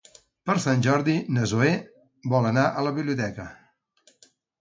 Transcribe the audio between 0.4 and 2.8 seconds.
Per Sant Jordi na Zoè vol anar